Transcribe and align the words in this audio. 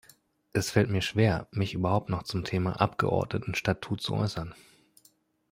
Es 0.51 0.71
fällt 0.71 0.89
mir 0.89 1.03
schwer, 1.03 1.47
mich 1.51 1.75
überhaupt 1.75 2.09
noch 2.09 2.23
zum 2.23 2.43
Thema 2.43 2.81
Abgeordnetenstatut 2.81 4.01
zu 4.01 4.15
äußern. 4.15 4.55